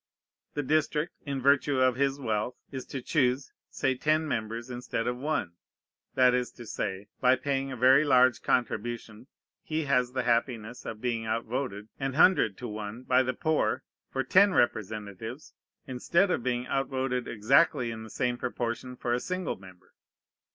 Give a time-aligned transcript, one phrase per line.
[0.55, 5.15] The district, in virtue of his wealth, is to choose, say ten members instead of
[5.15, 5.51] one:
[6.15, 9.27] that is to say, by paying a very large contribution
[9.61, 14.23] he has the happiness of being outvoted, an hundred to one, by the poor, for
[14.23, 15.53] ten representatives,
[15.85, 19.93] instead of being outvoted exactly in the same proportion for a single member.